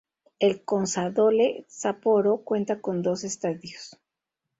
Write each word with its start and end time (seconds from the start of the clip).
El 0.39 0.63
Consadole 0.65 1.65
Sapporo 1.69 2.37
cuenta 2.37 2.81
con 2.81 3.03
dos 3.03 3.23
estadios. 3.23 3.99